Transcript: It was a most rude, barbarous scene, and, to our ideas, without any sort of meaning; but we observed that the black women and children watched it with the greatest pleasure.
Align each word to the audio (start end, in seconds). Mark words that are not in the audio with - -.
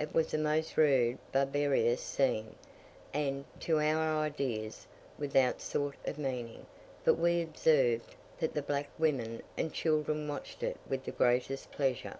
It 0.00 0.12
was 0.12 0.34
a 0.34 0.38
most 0.38 0.76
rude, 0.76 1.18
barbarous 1.30 2.02
scene, 2.02 2.56
and, 3.14 3.44
to 3.60 3.78
our 3.78 4.20
ideas, 4.20 4.84
without 5.16 5.38
any 5.38 5.60
sort 5.60 5.94
of 6.04 6.18
meaning; 6.18 6.66
but 7.04 7.14
we 7.14 7.40
observed 7.40 8.16
that 8.40 8.54
the 8.54 8.62
black 8.62 8.88
women 8.98 9.42
and 9.56 9.72
children 9.72 10.26
watched 10.26 10.64
it 10.64 10.76
with 10.88 11.04
the 11.04 11.12
greatest 11.12 11.70
pleasure. 11.70 12.18